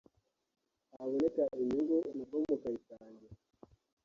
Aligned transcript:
haboneka 0.95 1.43
inyungu 1.61 1.97
na 2.15 2.23
bwo 2.27 2.37
mukayisangira 2.47 3.35